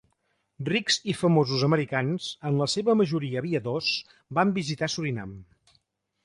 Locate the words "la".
2.63-2.67